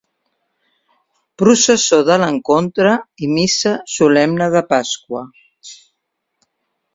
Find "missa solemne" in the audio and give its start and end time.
3.35-4.49